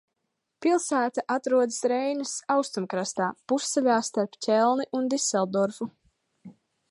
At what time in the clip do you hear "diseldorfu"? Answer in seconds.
5.15-5.91